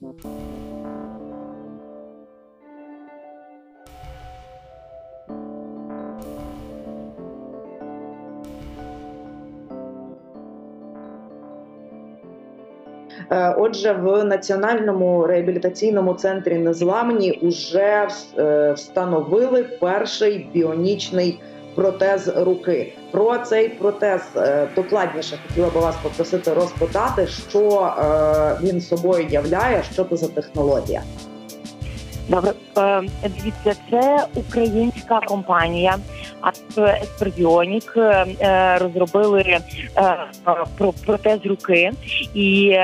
[0.00, 0.06] Е,
[13.58, 18.08] отже, в національному реабілітаційному центрі незламні вже
[18.38, 21.40] е, встановили перший біонічний
[21.78, 22.92] протез руки.
[23.10, 27.94] Про цей протез е, докладніше хотіла би вас попросити розпитати, що
[28.62, 31.02] він собою являє, що це за технологія.
[32.28, 32.52] Добре,
[33.22, 35.96] дивіться, це українська компанія.
[37.02, 39.60] Еспербіонік е, е, розробили е,
[41.06, 41.90] протез руки,
[42.34, 42.78] і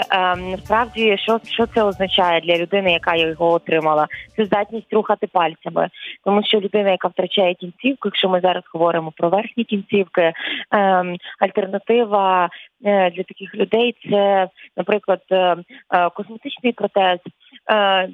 [0.51, 4.07] насправді, що що це означає для людини, яка його отримала?
[4.37, 5.89] Це здатність рухати пальцями,
[6.25, 10.33] тому що людина, яка втрачає кінцівку, якщо ми зараз говоримо про верхні кінцівки,
[11.41, 12.49] альтернатива
[12.81, 15.21] для таких людей це, наприклад,
[16.15, 17.19] косметичний протез.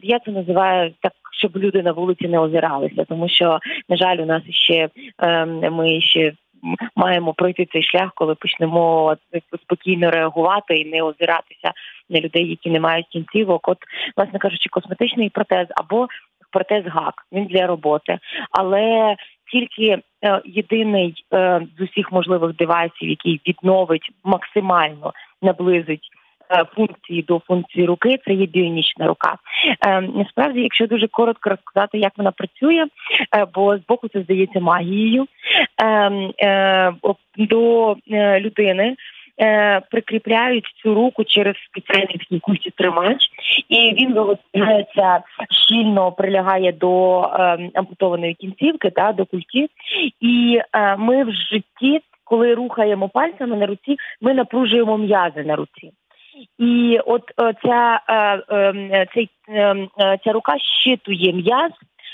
[0.02, 4.26] Я це називаю так щоб люди на вулиці не озиралися, тому що на жаль, у
[4.26, 6.32] нас ще ем, ми ще.
[6.96, 9.16] Маємо пройти цей шлях, коли почнемо
[9.62, 11.72] спокійно реагувати і не озиратися
[12.10, 13.68] на людей, які не мають кінцівок.
[13.68, 13.78] От,
[14.16, 16.06] власне кажучи, косметичний протез або
[16.50, 18.18] протез гак він для роботи,
[18.50, 19.16] але
[19.52, 26.19] тільки е, єдиний е, з усіх можливих девайсів, який відновить максимально наблизить Е,
[26.74, 29.36] функції до функції руки це є біонічна рука.
[29.86, 32.86] Е, насправді, якщо дуже коротко розказати, як вона працює,
[33.36, 35.26] е, бо з боку це здається магією
[37.36, 37.96] до
[38.40, 38.96] людини.
[39.90, 43.30] Прикріпляють цю руку через спеціальний такий культі тримач,
[43.68, 45.20] і він виготовляється
[45.50, 49.70] щільно прилягає до е, ампутованої кінцівки, та до культі.
[50.20, 55.92] І е, ми в житті, коли рухаємо пальцями на руці, ми напружуємо м'язи на руці.
[56.58, 59.30] І от е, ця е, е, цей,
[60.24, 61.72] ця рука щитує м'яз,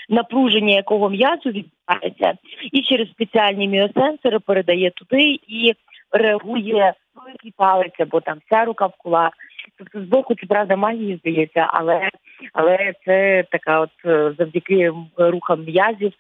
[0.09, 2.39] напруження якого м'язу відбувається,
[2.73, 5.73] і через спеціальні міосенсори передає туди і
[6.11, 9.33] реагує великий палець, або там вся рука в кулак.
[9.79, 12.09] Тобто з боку це правда магії здається, але
[12.53, 13.91] але це така, от
[14.39, 16.13] завдяки рухам м'язів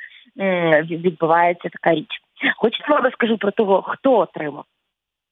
[0.90, 2.20] відбувається така річ.
[2.56, 4.64] Хочу вам скажу про того, хто отримав.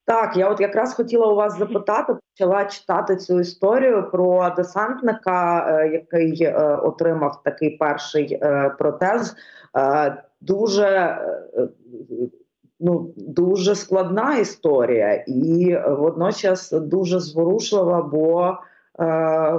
[0.06, 5.88] Так, я от якраз хотіла у вас запитати, почала читати цю історію про десантника, е,
[5.88, 9.37] який е, отримав такий перший е, протез.
[10.41, 11.19] Дуже
[12.81, 18.56] ну, дуже складна історія, і водночас дуже зворушлива, бо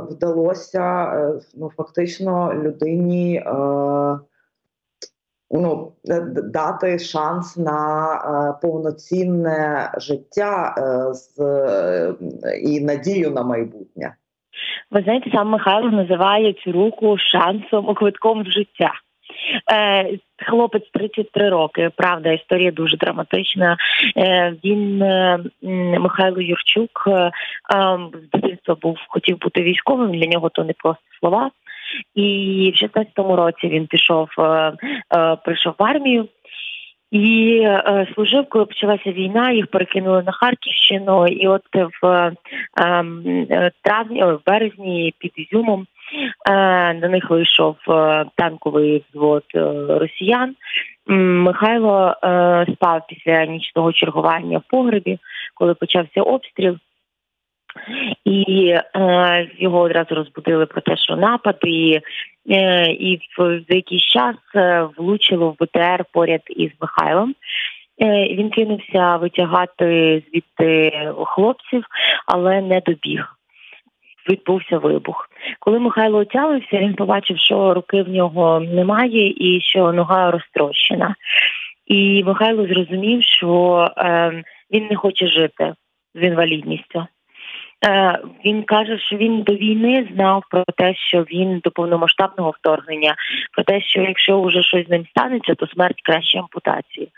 [0.09, 1.11] вдалося
[1.55, 3.43] ну, фактично людині
[5.51, 11.37] ну, е, дати шанс на е, повноцінне життя е, з
[12.63, 14.15] і надію на майбутнє.
[14.91, 18.91] Ви знаєте, сам Михайло називає цю руку шансом квитком в життя.
[19.71, 21.91] Е, Хлопець 33 роки.
[21.95, 23.77] Правда, історія дуже драматична.
[24.17, 24.97] Е, Він
[26.01, 27.09] Михайло Юрчук
[28.13, 30.11] з дитинства був хотів бути військовим.
[30.11, 31.51] Для нього то не просто слова.
[32.15, 34.73] І в 16-му році він пішов, е,
[35.15, 36.27] е, прийшов в армію.
[37.11, 41.61] І е, служив, коли почалася війна, їх перекинули на Харківщину, і от
[42.01, 42.31] в
[42.81, 45.87] е, травні, в березні під Ізюмом
[46.49, 46.53] е,
[46.93, 49.43] на них вийшов е, танковий взвод
[49.89, 50.55] росіян.
[51.07, 52.15] Михайло
[52.73, 55.19] спав після нічного чергування в погребі,
[55.53, 56.77] коли почався обстріл.
[58.25, 61.99] І е, його одразу розбудили про те, що напад, і
[62.49, 67.35] е, і в, в якийсь час е, влучило в БТР поряд із Михайлом.
[68.01, 70.91] Е, Він кинувся витягати звідти
[71.25, 71.85] хлопців,
[72.25, 73.35] але не добіг.
[74.29, 75.29] Відбувся вибух.
[75.59, 81.15] Коли Михайло отямився, він побачив, що руки в нього немає і що нога розтрощена.
[81.85, 85.73] І Михайло зрозумів, що е, він не хоче жити
[86.15, 87.07] з інвалідністю.
[87.87, 93.15] Е, він каже, що він до війни знав про те, що він до повномасштабного вторгнення,
[93.53, 97.09] про те, що якщо вже щось з ним станеться, то смерть краще ампутації.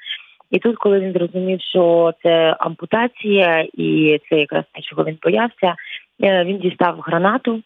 [0.52, 5.76] І тут, коли він зрозумів, що це ампутація, і це якраз те, чого він боявся,
[6.24, 7.62] е, він дістав гранату,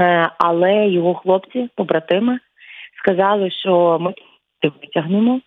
[0.00, 2.38] е, але його хлопці, побратими,
[2.98, 4.14] сказали, що ми
[4.62, 5.40] витягнемо,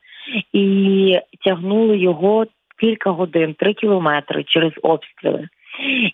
[0.53, 2.45] і тягнули його
[2.79, 5.49] кілька годин, три кілометри через обстріли.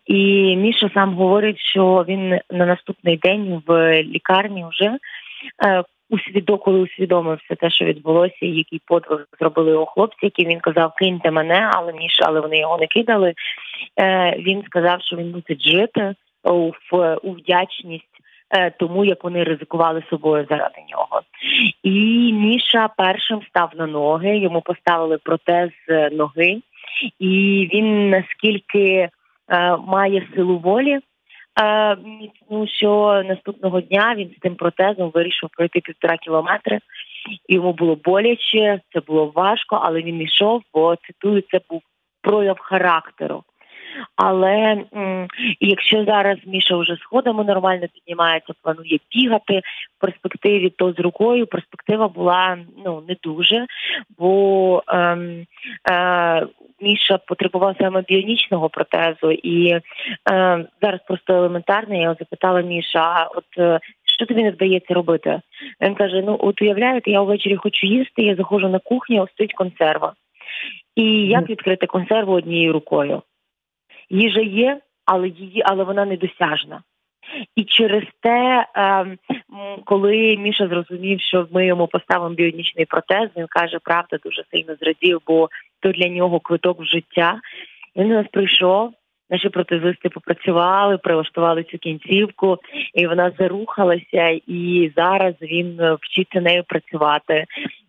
[0.06, 4.98] І Міша сам говорить, що він на наступний день в лікарні вже
[5.66, 10.46] е, усвідо, коли усвідомив все те, що відбулося, і який подвиг зробили його хлопці, які
[10.46, 13.34] він казав, киньте мене, але Міша, але вони його не кидали.
[14.00, 16.16] Е, Він сказав, що він мусить жити,
[17.24, 18.18] у вдячність
[18.52, 21.22] Е, тому як вони ризикували собою заради нього.
[21.84, 21.90] І
[22.34, 24.38] Міша першим став на ноги.
[24.38, 25.70] Йому поставили протез
[26.12, 26.62] ноги,
[27.20, 29.10] і він наскільки
[29.88, 31.00] має силу волі.
[31.62, 31.98] Е,
[32.50, 36.80] ну, що наступного дня він з тим протезом вирішив пройти півтора кілометри.
[37.50, 41.82] Йому було боляче, це було важко, але він йшов, бо цитую, це був
[42.22, 43.44] прояв характеру.
[44.16, 45.28] Але м,
[45.60, 49.62] якщо зараз Міша вже сходами нормально піднімається, планує бігати
[49.98, 53.66] в перспективі, то з рукою перспектива була ну не дуже,
[54.18, 55.46] бо ем,
[55.92, 56.48] е,
[56.82, 59.82] Міша потребував саме біонічного протезу, і е,
[60.82, 63.80] зараз просто елементарно я його запитала Міша, а от е,
[64.18, 65.42] що тобі не вдається робити?
[65.82, 70.14] Він каже: Ну, от уявляєте, я ввечері хочу їсти, я заходжу на кухню, стоїть консерва.
[70.96, 73.22] І як відкрити консерву однією рукою?
[74.10, 76.82] Їжа є, але її, але вона недосяжна.
[77.56, 79.18] І через те, ем,
[79.86, 85.22] коли Міша зрозумів, що ми йому поставимо біонічний протез, він каже, правда, дуже сильно зрадів,
[85.28, 85.50] бо
[85.80, 87.40] то для нього квиток в життя.
[87.96, 88.94] Він у нас прийшов,
[89.30, 92.58] Наші протезисти попрацювали, прилаштували цю кінцівку,
[92.94, 94.40] і вона зарухалася.
[94.48, 97.46] І зараз він е, вчиться нею працювати.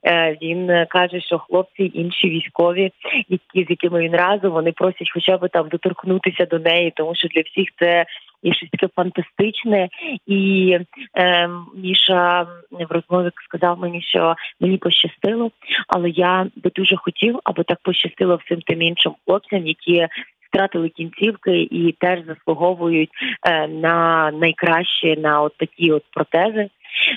[0.06, 2.92] Е, він каже, що хлопці, інші військові,
[3.28, 7.28] які з якими він разом, вони просять, хоча б там доторкнутися до неї, тому що
[7.28, 8.06] для всіх це
[8.42, 9.88] є щось таке фантастичне.
[10.26, 10.78] І
[11.14, 15.50] е, Міша в розмові сказав мені, що мені пощастило,
[15.88, 20.08] але я би дуже хотів, аби так пощастило всім тим іншим хлопцям, які
[20.48, 23.10] втратили кінцівки і теж заслуговують
[23.46, 26.70] е, на найкраще на от такі от протези.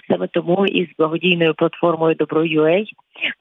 [0.09, 2.85] Саме тому із благодійною платформою Добро.UA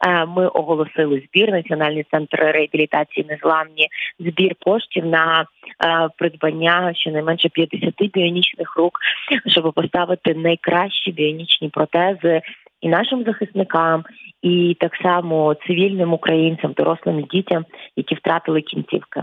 [0.07, 3.89] е, ми оголосили збір Національний центр реабілітації незламні
[4.19, 8.99] збір коштів на е, придбання щонайменше 50 біонічних рук,
[9.47, 12.43] щоб поставити найкращі біонічні протези.
[12.81, 14.05] І нашим захисникам,
[14.43, 17.65] і так само цивільним українцям, дорослим дітям,
[17.97, 19.23] які втратили кінцівки.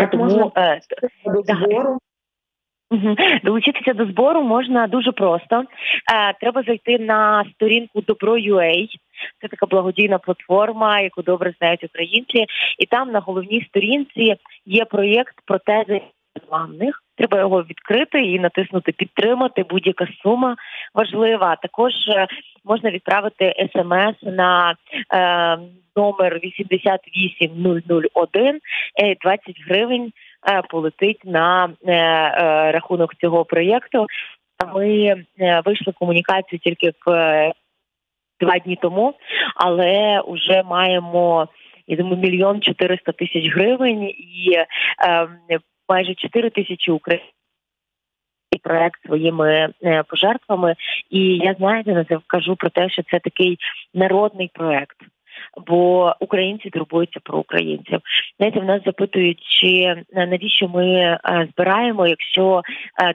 [0.00, 0.80] Як Тому, можна е,
[1.24, 1.98] до збору?
[3.44, 5.64] Долучитися до збору можна дуже просто.
[6.14, 8.88] Е, треба зайти на сторінку Добро.UA.
[9.40, 12.46] Це така благодійна платформа, яку добре знають українці,
[12.78, 14.36] і там на головній сторінці
[14.66, 16.00] є проєкт протези
[16.34, 17.02] рекламних.
[17.20, 19.62] Треба його відкрити і натиснути Підтримати.
[19.62, 20.56] Будь-яка сума
[20.94, 21.56] важлива.
[21.56, 22.26] Також е,
[22.64, 24.74] можна відправити смс на
[25.14, 25.58] е,
[25.96, 28.60] номер 88001,
[29.22, 30.12] 20 е, гривень
[30.50, 34.06] е, полетить на е, е, рахунок цього проєкту.
[34.74, 35.14] Ми
[35.64, 37.52] вийшли комунікацію тільки в
[38.40, 39.14] два дні тому,
[39.56, 41.48] але вже маємо
[41.86, 44.66] я думаю, мільйон чотириста тисяч гривень і е,
[45.90, 47.34] майже 4 тисячі українців
[48.62, 50.74] проект своїми е, пожертвами.
[51.10, 53.58] І я знаєте, кажу про те, що це такий
[53.94, 54.96] народний проект.
[55.66, 58.00] Бо українці турбуються про українців.
[58.36, 61.18] Знаєте, в нас запитують, чи е, навіщо ми е,
[61.52, 62.62] збираємо, якщо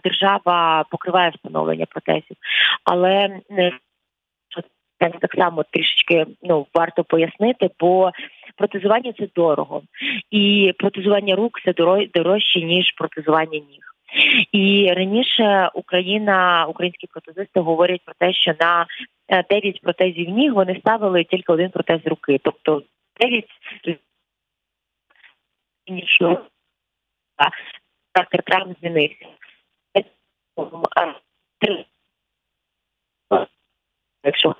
[0.04, 2.38] держава покриває встановлення протезів,
[2.84, 3.40] але
[5.00, 8.12] це так само трішечки ну варто пояснити, бо
[8.58, 9.82] протезування це дорого,
[10.32, 11.74] і протезування рук це
[12.14, 13.82] дорожче ніж протезування ніг.
[14.52, 18.86] І раніше Україна, українські протезисти говорять про те, що на
[19.50, 22.84] 9 е, протезів ніг вони ставили тільки один протез руки, тобто
[23.20, 23.46] 9
[25.88, 26.42] нічого
[28.14, 29.26] характер травм змінився.
[34.24, 34.56] Якщо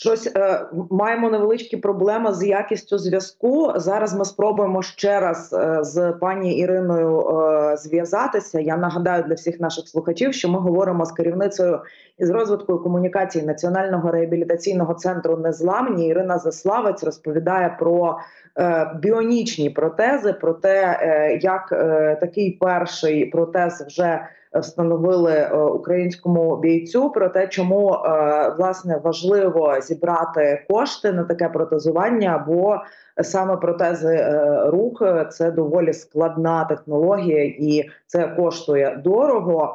[0.00, 3.72] Щось е, маємо невеличкі проблеми з якістю зв'язку.
[3.76, 8.60] Зараз ми спробуємо ще раз е, з пані Іриною е, зв'язатися.
[8.60, 11.80] Я нагадаю для всіх наших слухачів, що ми говоримо з керівницею
[12.18, 16.08] із розвитку комунікації Національного реабілітаційного центру Незламні.
[16.08, 18.18] Ірина Заславець розповідає про
[18.58, 24.20] е, біонічні протези, про те, е, як е, такий перший протез вже
[24.54, 32.44] встановили е, українському бійцю про те, чому е, власне важливо зібрати кошти на таке протезування,
[32.48, 32.76] бо
[33.22, 39.74] саме протези е, рук це доволі складна технологія, і це коштує дорого.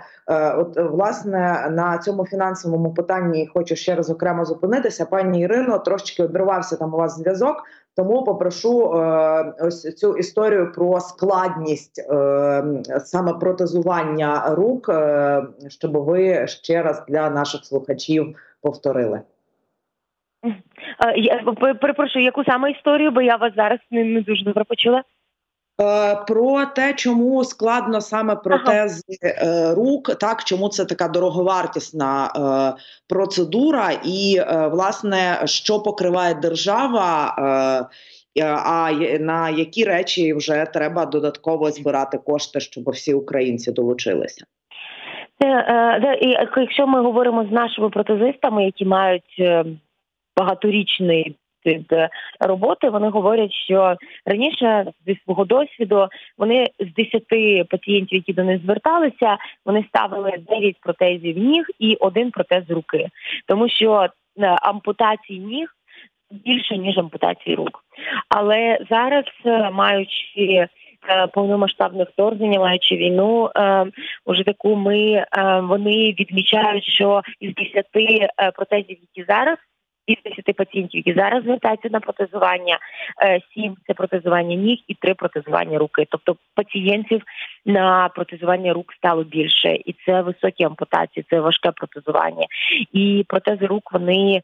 [0.58, 5.06] От власне на цьому фінансовому питанні хочу ще раз окремо зупинитися.
[5.06, 7.64] Пані Ірино трошечки обривався там у вас зв'язок.
[7.96, 12.64] Тому попрошу е, ось цю історію про складність е,
[13.06, 19.22] саме протезування рук, е, щоб ви ще раз для наших слухачів повторили.
[21.16, 21.42] Я
[21.82, 25.04] перепрошую, яку саме історію, бо я вас зараз не, не дуже добре почула.
[25.82, 29.34] Е, про те, чому складно саме протези ага.
[29.52, 37.36] Е, рук, так чому це така дороговартісна е, процедура, і власне що покриває держава,
[38.66, 44.46] а на які речі вже треба додатково збирати кошти, щоб всі українці долучилися.
[46.58, 49.42] Якщо ми говоримо з нашими протезистами, які мають
[50.38, 52.90] багаторічний від е, роботи.
[52.90, 59.38] Вони говорять, що раніше зі свого досвіду вони з 10 пацієнтів, які до них зверталися,
[59.66, 63.10] вони ставили 9 протезів ніг і один протез руки,
[63.48, 64.08] тому що
[64.40, 65.68] е, ампутації ніг
[66.32, 67.84] більше ніж ампутації рук.
[68.30, 70.68] Але зараз, е, маючи
[71.34, 73.50] Повномасштабне вторгнення, маючи війну,
[74.26, 75.26] уже таку ми
[75.64, 77.86] вони відмічають, що із 10
[78.56, 79.58] протезів, які зараз
[80.08, 82.80] із 10 пацієнтів, які зараз звертаються на протезування,
[83.54, 86.06] 7 е,– це протезування ніг і 3– протезування руки.
[86.10, 87.22] Тобто пацієнтів
[87.66, 92.46] на протезування рук стало більше, і це високі ампутації, це важке протезування.
[92.94, 94.42] І протези рук вони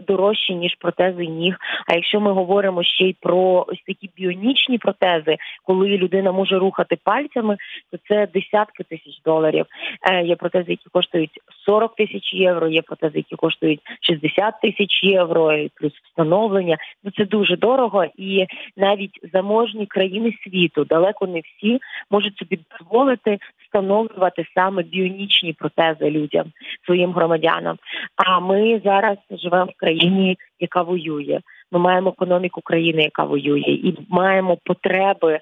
[0.00, 1.56] дорожчі ніж протези ніг.
[1.86, 6.98] А якщо ми говоримо ще й про ось такі біонічні протези, коли людина може рухати
[7.04, 7.56] пальцями,
[7.90, 9.66] то це десятки тисяч доларів.
[10.10, 12.68] Е, є протези, які коштують 40 тисяч євро.
[12.68, 16.76] Є протези, які коштують 60 тисяч євро, плюс встановлення.
[17.04, 23.38] Ну це дуже дорого, і навіть заможні країни світу далеко не всі можуть собі дозволити
[23.68, 26.44] встановлювати саме біонічні протези людям,
[26.84, 27.76] своїм громадянам.
[28.16, 31.40] А ми зараз живемо в країні, яка воює.
[31.72, 35.40] Ми маємо економіку країни, яка воює, і маємо потреби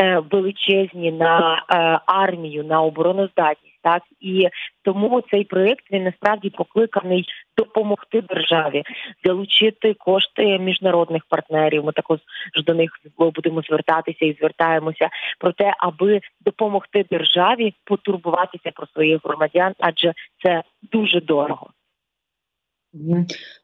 [0.00, 3.65] е, величезні на е, армію, на обороноздатність.
[3.86, 4.48] Так і
[4.82, 7.24] тому цей проект він насправді покликаний
[7.56, 8.82] допомогти державі
[9.24, 11.84] залучити кошти міжнародних партнерів.
[11.84, 12.18] Ми також
[12.66, 19.72] до них будемо звертатися і звертаємося про те, аби допомогти державі потурбуватися про своїх громадян,
[19.78, 20.12] адже
[20.42, 20.62] це
[20.92, 21.70] дуже дорого.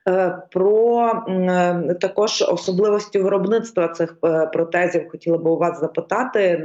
[0.09, 6.59] Е, про е, також особливості виробництва цих е, протезів хотіла би у вас запитати,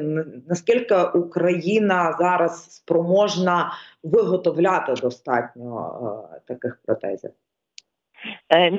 [0.49, 7.31] наскільки Україна зараз спроможна виготовляти достатньо таких протезів?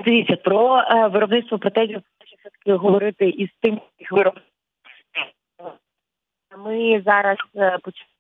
[0.05, 2.03] Дивіться, про виробництво протезів
[2.41, 4.53] все таки говорити із тим яких виробництв.
[6.59, 8.18] Ми зараз почали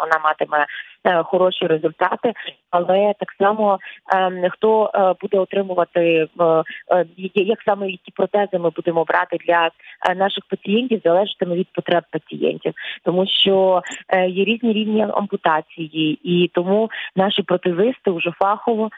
[0.00, 0.66] вона матиме
[1.04, 2.32] е, хороші результати,
[2.70, 3.78] але так само
[4.14, 9.70] ем, хто е, буде отримувати е, як саме які протези ми будемо брати для
[10.16, 12.74] наших пацієнтів, залежатиме від потреб пацієнтів,
[13.04, 13.82] тому що
[14.28, 18.90] є різні рівні ампутації, і тому наші протезисти вже фахово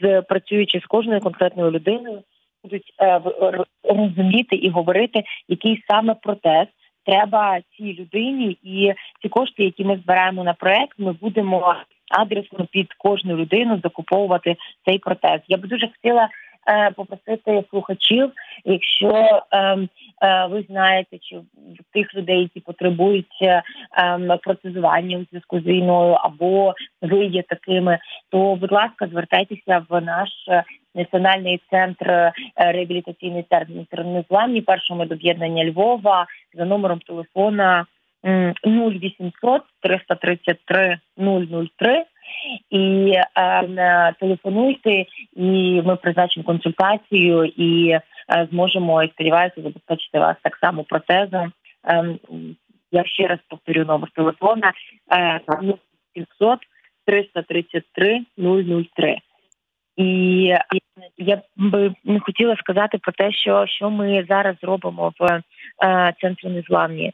[0.00, 2.22] з працюючи з кожною конкретною людиною.
[2.64, 2.94] Будуть
[3.84, 6.66] розуміти і говорити, який саме протез
[7.08, 11.76] треба цій людині, і ці кошти, які ми збираємо на проект, ми будемо
[12.18, 15.40] адресно під кожну людину закуповувати цей протез.
[15.48, 16.28] Я би дуже хотіла.
[16.66, 18.32] Е, попросити слухачів,
[18.64, 21.36] якщо е, е, ви знаєте, чи
[21.92, 23.62] тих людей, які потребують е,
[23.96, 27.98] ем, протезування у зв'язку з війною, або ви є такими,
[28.30, 30.30] то будь ласка, звертайтеся в наш
[30.94, 37.86] Національний центр реабілітаційний центр незламні першого медоб'єднання Львова за номером телефона
[38.24, 42.04] 0800 333 003
[42.70, 45.04] і е, телефонуйте,
[45.36, 48.00] і ми призначимо консультацію і е,
[48.50, 51.52] зможемо і сподіваюся забезпечити вас так само протезом.
[51.88, 52.18] Е,
[52.92, 54.72] я ще раз повторю номер телефона
[55.12, 55.40] е,
[56.14, 56.58] 700
[57.06, 59.18] 333 003.
[59.98, 60.54] І
[61.16, 65.42] я би не хотіла сказати про те, що що ми зараз робимо в
[65.84, 67.12] е, центрі незламні.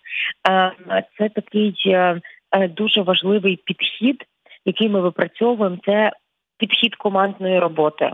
[0.50, 0.72] Е,
[1.18, 2.20] це такий е,
[2.68, 4.24] дуже важливий підхід,
[4.64, 5.78] який ми випрацьовуємо.
[5.84, 6.10] Це
[6.58, 8.12] підхід командної роботи,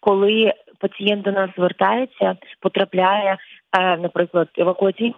[0.00, 3.36] коли пацієнт до нас звертається, потрапляє,
[3.78, 5.14] е, наприклад, евакуаційним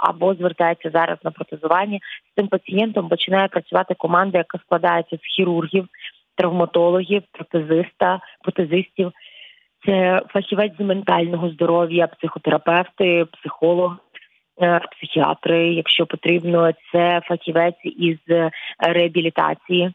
[0.00, 1.98] або звертається зараз на протезування.
[2.30, 5.88] З цим пацієнтом починає працювати команда, яка складається з хірургів
[6.36, 9.12] травматологів, протезиста, протезистів.
[9.86, 13.96] Це фахівець з ментального здоров'я, психотерапевти, психолог,
[14.92, 18.18] психіатри, якщо потрібно, це фахівець із
[18.78, 19.92] реабілітації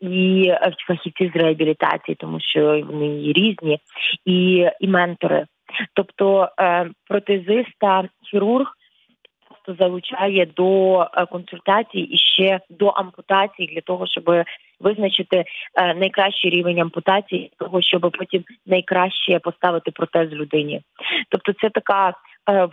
[0.00, 0.52] і
[0.86, 3.78] фахівці з реабілітації, тому що вони різні,
[4.24, 5.46] і і ментори.
[5.94, 8.72] Тобто е, протезиста, хірург
[9.78, 14.24] залучає до е, консультацій і ще до ампутації для того, щоб
[14.80, 20.80] визначити е, найкращий рівень ампутації, того щоб потім найкраще поставити протез людині.
[21.30, 22.14] Тобто, це така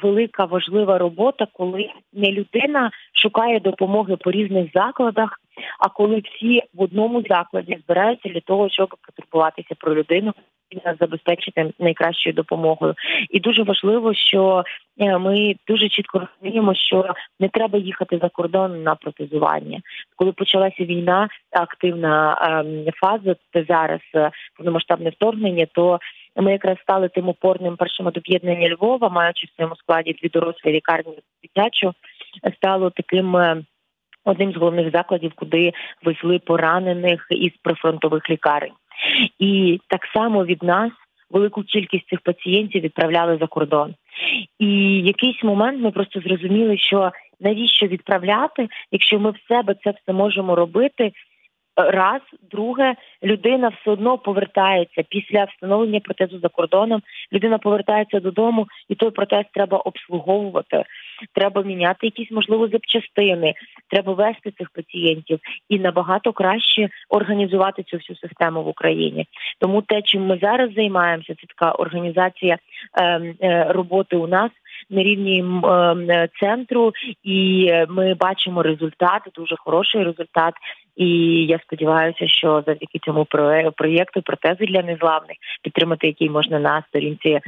[0.03, 5.39] велика важлива робота, коли не людина шукає допомоги по різних закладах,
[5.79, 10.33] а коли всі в одному закладі збираються для того, щоб потурбуватися про людину
[10.69, 12.95] і забезпечити найкращою допомогою.
[13.29, 14.63] І дуже важливо, що
[14.97, 19.81] е, ми дуже чітко розуміємо, що не треба їхати за кордон на протезування.
[20.15, 21.27] Коли почалася війна,
[21.93, 25.99] активна фаза, це зараз е, повномасштабне вторгнення, то
[26.35, 30.71] ми якраз стали тим опорним першим от об'єднання Львова, маючи в своєму складі дві дорослі
[30.71, 31.93] лікарні дитячу,
[32.57, 33.37] стало таким.
[33.37, 33.63] Е,
[34.25, 35.71] одним з головних закладів, куди
[36.03, 38.71] везли поранених із прифронтових лікарень.
[39.39, 40.91] І так само від нас
[41.29, 43.93] велику кількість цих пацієнтів відправляли за кордон.
[44.59, 50.13] І якийсь момент ми просто зрозуміли, що навіщо відправляти, якщо ми в себе це все
[50.13, 51.11] можемо робити.
[51.75, 57.01] Раз, друге, людина все одно повертається після встановлення протезу за кордоном.
[57.33, 60.83] Людина повертається додому, і той протез треба обслуговувати
[61.33, 63.53] треба міняти якісь можливо запчастини,
[63.89, 65.39] треба вести цих пацієнтів
[65.69, 69.25] і набагато краще організувати цю всю систему в Україні.
[69.59, 72.57] Тому те, чим ми зараз займаємося, це така організація
[73.01, 73.03] е,
[73.41, 74.51] е, роботи у нас.
[74.89, 76.91] На рівні е, центру,
[77.23, 80.53] і ми бачимо результат, дуже хороший результат.
[80.95, 81.07] І
[81.45, 83.25] я сподіваюся, що завдяки цьому
[83.75, 87.39] проєкту протези для незламних підтримати, який можна на сторінці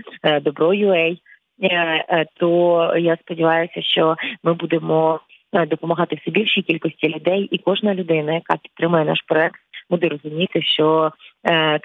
[0.41, 1.17] Добро.ua,
[1.61, 5.19] Е, е, то я сподіваюся, що ми будемо
[5.53, 10.61] е, допомагати все більшій кількості людей, і кожна людина, яка підтримує наш проект, буде розуміти,
[10.61, 11.11] що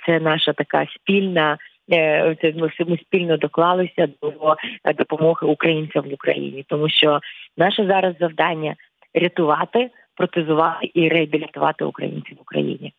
[0.07, 1.59] це наша така спільна.
[2.40, 2.55] Це
[2.87, 4.57] ми спільно доклалися до
[4.99, 7.20] допомоги українцям в Україні, тому що
[7.57, 8.75] наше зараз завдання
[9.14, 12.94] рятувати, протезувати і реабілітувати українців в Україні.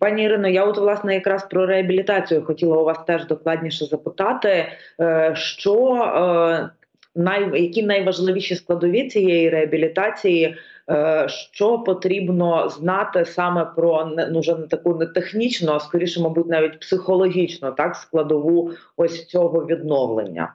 [0.00, 4.66] Пані Ірино, я от власне якраз про реабілітацію хотіла у вас теж докладніше запитати,
[5.00, 6.70] е, що е,
[7.14, 10.56] най, які найважливіші складові цієї реабілітації,
[10.90, 16.48] е, що потрібно знати саме про ну, вже не таку не технічну, а скоріше, мабуть,
[16.48, 20.54] навіть психологічну так складову ось цього відновлення.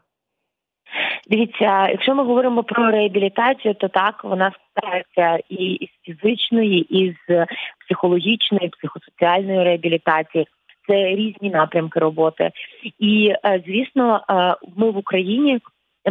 [1.29, 7.45] Дивіться, якщо ми говоримо про реабілітацію, то так вона складається і із фізичної, і з
[7.85, 10.47] психологічної, психосоціальної реабілітації.
[10.87, 12.51] Це різні напрямки роботи,
[12.99, 15.59] і е, звісно, е, ми в Україні.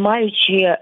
[0.00, 0.78] Маючи е,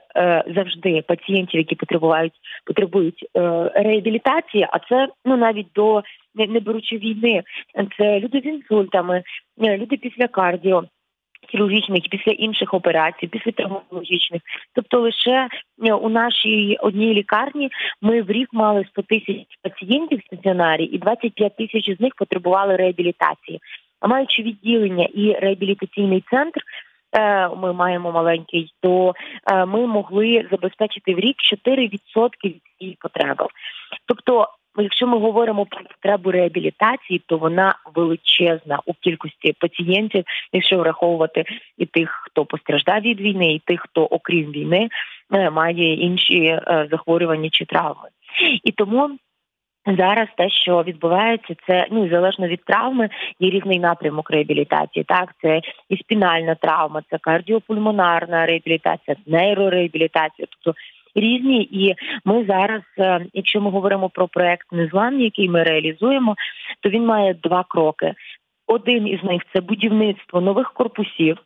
[0.56, 2.32] завжди пацієнтів, які потребують
[2.66, 3.26] потребують
[3.74, 6.02] реабілітації, а це ну навіть до
[6.34, 7.42] не, не беручи війни,
[7.98, 9.22] це люди з інсультами,
[9.58, 10.84] люди після кардіо,
[11.50, 14.42] хірургічних, після інших операцій, після травматологічних.
[14.74, 15.48] Тобто, лише
[15.84, 17.70] е, у нашій одній лікарні
[18.02, 22.76] ми в рік мали 100 тисяч пацієнтів в стаціонарі, і 25 тисяч з них потребували
[22.76, 23.60] реабілітації.
[24.00, 26.60] А маючи відділення і реабілітаційний центр.
[27.12, 29.14] Е, ми маємо маленький, то
[29.46, 33.46] е, ми могли забезпечити в рік 4% від цієї потреби.
[34.06, 34.48] Тобто
[34.82, 41.44] якщо ми говоримо про потребу реабілітації, то вона величезна у кількості пацієнтів, якщо враховувати
[41.78, 44.88] і тих, хто постраждав від війни, і тих, хто окрім війни
[45.34, 48.08] е, має інші е, захворювання чи травми,
[48.64, 49.18] і тому.
[49.98, 53.08] Зараз те, що відбувається, це ну залежно від травми,
[53.40, 55.04] є різний напрямок реабілітації.
[55.04, 60.78] Так, це і спінальна травма, це кардіопульмонарна реабілітація, нейрореабілітація, тобто
[61.16, 61.62] різні.
[61.62, 66.34] І ми зараз, е, якщо ми говоримо про проект Незламні, який ми реалізуємо,
[66.80, 68.14] то він має два кроки.
[68.66, 71.38] Один із них це будівництво нових корпусів.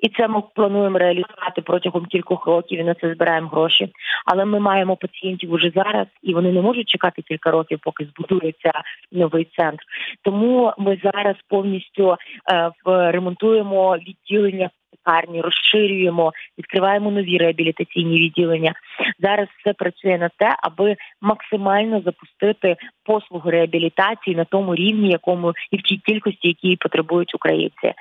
[0.00, 3.92] І це ми плануємо реалізувати протягом кількох років і на це збираємо гроші.
[4.26, 8.72] Але ми маємо пацієнтів уже зараз, і вони не можуть чекати кілька років, поки збудується
[9.12, 9.84] новий центр.
[10.22, 12.16] Тому ми зараз повністю
[12.52, 14.70] е, ремонтуємо відділення
[15.02, 18.74] лікарні, розширюємо, відкриваємо нові реабілітаційні відділення.
[19.18, 25.76] Зараз все працює на те, аби максимально запустити послугу реабілітації на тому рівні, якому і
[25.76, 27.92] в тій кількості, які потребують українці.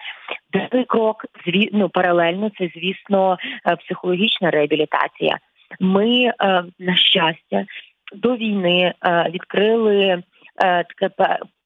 [0.53, 1.25] Другий крок
[1.73, 5.37] ну, паралельно це, звісно, е, психологічна реабілітація.
[5.79, 6.33] Ми е,
[6.79, 7.65] на щастя
[8.13, 10.23] до війни е, відкрили
[10.57, 11.09] таке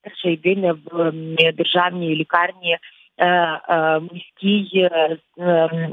[0.03, 1.11] перше єдине в
[1.53, 2.77] державній лікарні
[4.11, 5.17] міській е,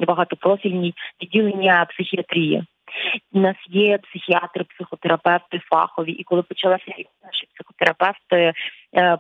[0.07, 2.65] багатопрофільній відділення психіатрії.
[3.33, 6.85] У нас є психіатри, психотерапевти, фахові, і коли почалася
[7.25, 8.53] наші психотерапевти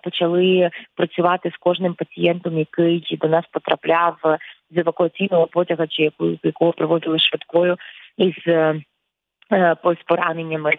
[0.04, 4.16] почали працювати з кожним пацієнтом, який до нас потрапляв
[4.70, 6.10] з евакуаційного потяга, чи
[6.42, 7.76] якого приводили швидкою
[8.16, 8.34] із
[10.00, 10.72] з пораненнями,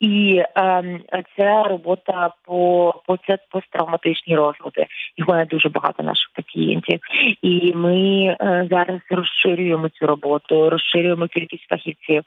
[0.00, 1.00] і е,
[1.36, 4.86] це робота по по це посттравматичні розлади.
[5.16, 7.00] Їх має дуже багато наших пацієнтів,
[7.42, 12.22] і ми е, зараз розширюємо цю роботу, розширюємо кількість фахівців.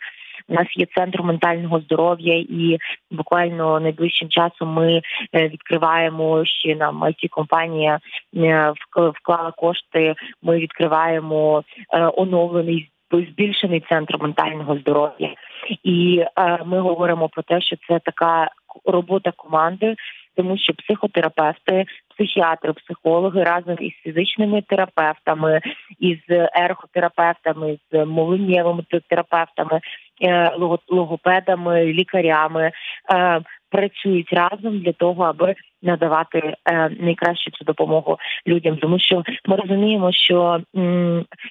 [0.47, 2.77] У нас є центр ментального здоров'я, і
[3.11, 5.01] буквально найближчим часом ми
[5.33, 7.99] е, відкриваємо ще нам it компанія
[8.35, 10.15] е, вклала кошти.
[10.41, 12.05] Ми відкриваємо е,
[13.11, 15.35] оновлений збільшений центр ментального здоров'я,
[15.83, 16.25] і
[16.65, 18.49] ми говоримо про те, що це така
[18.85, 19.95] робота команди.
[20.35, 25.61] Тому що психотерапевти, психіатри, психологи разом із фізичними терапевтами,
[25.99, 26.17] із
[26.53, 29.81] ерготерапевтами, з мовленнєвими терапевтами,
[30.23, 30.51] Е,
[30.89, 32.71] логопедами, лікарями
[33.13, 33.41] е,
[33.71, 40.11] працюють разом для того, аби надавати е, найкращу цю допомогу людям, тому що ми розуміємо,
[40.11, 40.61] що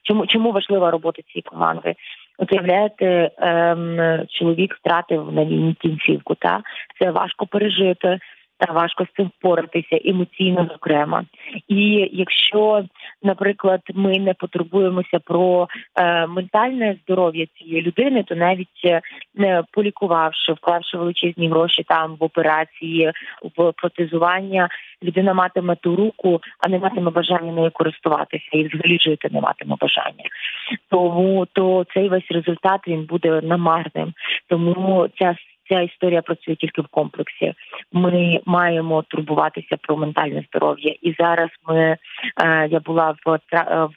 [0.02, 1.94] чому чому важлива робота цієї команди.
[2.38, 6.61] От уявляєте, ем, чоловік втратив на війні кінцівку, та?
[6.98, 8.18] Це важко пережити
[8.68, 11.24] важко з цим впоратися емоційно зокрема.
[11.68, 12.84] І якщо,
[13.22, 19.00] наприклад, ми не потурбуємося про е, ментальне здоров'я цієї людини, то навіть е,
[19.34, 23.12] не полікувавши, вклавши величезні гроші там в операції,
[23.56, 24.68] в протезування,
[25.02, 29.76] людина матиме ту руку, а не матиме бажання нею користуватися і взагалі жити не матиме
[29.80, 30.24] бажання.
[30.90, 34.12] Тому то цей весь результат він буде намарним.
[34.48, 35.36] Тому ця
[35.70, 37.54] ця історія працює тільки в комплексі.
[37.92, 40.94] Ми маємо турбуватися про ментальне здоров'я.
[41.02, 43.38] І зараз ми е, я була в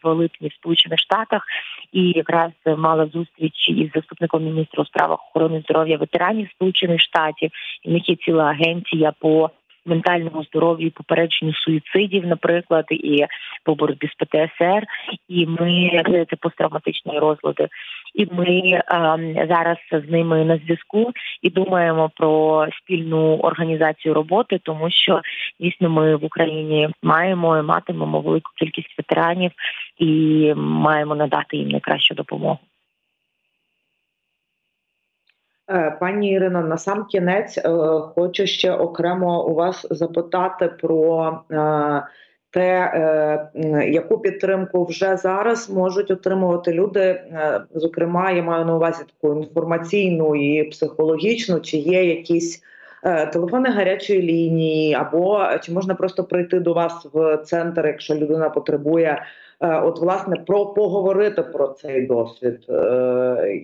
[0.03, 1.43] в липні в Сполучених Штатах
[1.91, 7.51] і якраз мала зустріч із заступником міністра у справах охорони здоров'я ветеранів Сполучених Штатів.
[7.83, 9.49] І в них є ціла агенція по
[9.85, 13.25] ментальному здоров'ю, попередженню суїцидів, наприклад, і
[13.63, 14.83] по боротьбі з ПТСР,
[15.27, 17.67] і ми це посттравматичні розлади.
[18.15, 19.17] І ми а,
[19.49, 25.21] зараз з ними на зв'язку і думаємо про спільну організацію роботи, тому що
[25.59, 29.51] дійсно ми в Україні маємо і матимемо велику кількість ветеранів
[29.97, 32.59] і маємо надати їм найкращу допомогу.
[35.69, 37.69] Е, пані Ірино, на сам кінець е,
[38.15, 42.03] хочу ще окремо у вас запитати про е,
[42.49, 43.49] те,
[43.87, 47.21] яку підтримку вже зараз можуть отримувати люди.
[47.73, 52.61] Зокрема, я маю на увазі таку інформаційну і психологічну, чи є якісь
[53.33, 59.23] телефони гарячої лінії, або чи можна просто прийти до вас в центр, якщо людина потребує.
[59.59, 62.65] От, власне, про поговорити про цей досвід,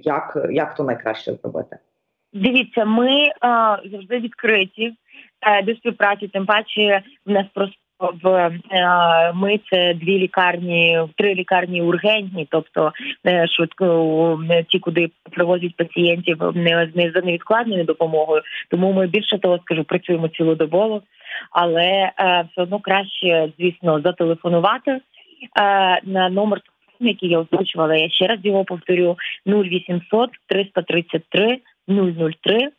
[0.03, 1.77] як як то найкраще зробити.
[2.33, 4.93] Дивіться, ми а, завжди відкриті
[5.41, 6.27] е, до співпраці.
[6.27, 12.91] Тим паче в нас просто в а, ми це дві лікарні, три лікарні ургентні, тобто
[13.23, 18.41] не швидко не ті, куди привозять пацієнтів не, не за невідкладною допомогою.
[18.69, 21.01] Тому ми більше того скажу, працюємо цілодобово,
[21.51, 22.11] але е,
[22.51, 25.01] все одно краще, звісно, зателефонувати е,
[26.03, 26.61] на номер.
[27.01, 32.69] Який я озвучувала, я ще раз його повторю: 0800 333 003,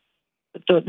[0.53, 0.81] тобто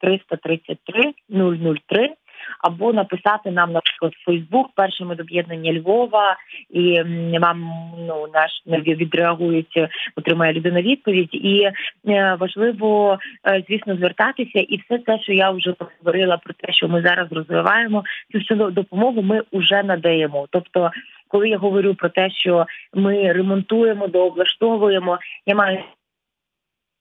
[0.00, 2.14] 333 003,
[2.60, 6.36] або написати нам, наприклад, в Фейсбук, перше медоб'єднання Львова,
[6.70, 7.02] і
[7.40, 11.28] вам ну наш відреагують, отримає людина відповідь.
[11.32, 11.70] І
[12.08, 16.88] е, важливо, е, звісно, звертатися, і все те, що я вже говорила про те, що
[16.88, 20.46] ми зараз розвиваємо, цю всю допомогу ми вже надаємо.
[20.50, 20.90] Тобто,
[21.28, 25.78] коли я говорю про те, що ми ремонтуємо, дооблаштовуємо, я маю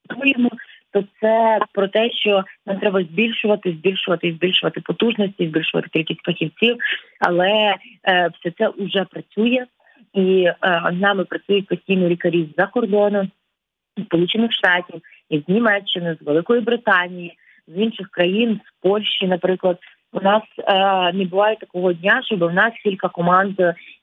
[0.07, 0.49] працюємо,
[0.91, 6.77] то це про те, що нам треба збільшувати, збільшувати, збільшувати потужності, збільшувати кількість фахівців,
[7.19, 7.75] але
[8.07, 9.65] е, все це вже працює,
[10.13, 10.55] і е,
[10.91, 13.27] нами працюють постійно лікарі з-за кордону,
[13.97, 17.37] з Сполучених Штатів, із Німеччини, з Великої Британії,
[17.67, 19.77] з інших країн, з Польщі, наприклад.
[20.15, 23.55] У нас е, не буває такого дня, щоб у нас кілька команд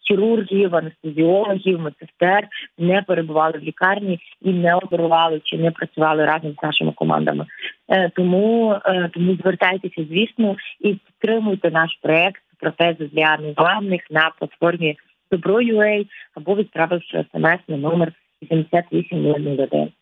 [0.09, 2.49] хірургів, анестезіологів, медсестер
[2.79, 7.47] не перебували в лікарні і не оперували чи не працювали разом з нашими командами.
[7.89, 14.97] Е, тому е, тому звертайтеся, звісно, і підтримуйте наш проект протези для незламних на платформі
[15.31, 18.13] Добро.ua або відправивши смс на номер
[18.49, 19.93] 7801.